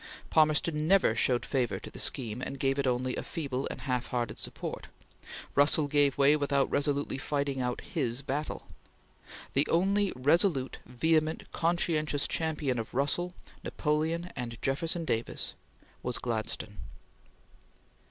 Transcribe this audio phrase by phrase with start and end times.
[0.31, 4.07] Palmerston never showed favor to the scheme and gave it only "a feeble and half
[4.07, 4.87] hearted support."
[5.53, 8.65] Russell gave way without resolutely fighting out "his battle."
[9.53, 15.53] The only resolute, vehement, conscientious champion of Russell, Napoleon, and Jefferson Davis
[16.01, 16.77] was Gladstone.